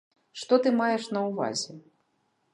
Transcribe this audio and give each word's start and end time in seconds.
Што 0.43 0.57
ты 0.63 0.71
маеш 0.79 1.03
на 1.15 1.21
ўвазе? 1.29 1.79